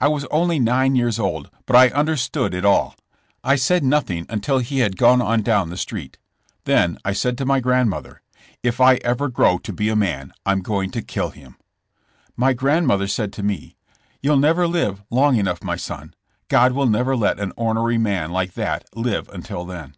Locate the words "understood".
1.90-2.52